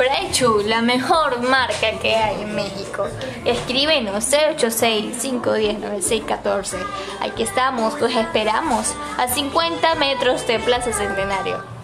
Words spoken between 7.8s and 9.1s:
los esperamos